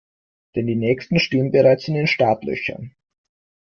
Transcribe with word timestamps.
Denn 0.55 0.65
die 0.65 0.75
nächsten 0.77 1.19
stehen 1.19 1.51
bereits 1.51 1.87
in 1.87 1.93
den 1.93 2.07
Startlöchern. 2.07 2.95